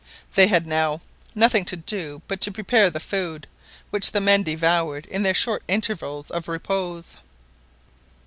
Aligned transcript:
They 0.33 0.47
had 0.47 0.65
now 0.65 0.99
nothing 1.35 1.63
to 1.65 1.75
do 1.75 2.23
but 2.27 2.41
to 2.41 2.51
prepare 2.51 2.89
the 2.89 2.99
food, 2.99 3.45
which 3.91 4.09
the 4.13 4.19
men 4.19 4.41
devoured 4.41 5.05
in 5.05 5.21
their 5.21 5.35
short 5.35 5.61
intervals 5.67 6.31
of 6.31 6.47
repose. 6.47 7.17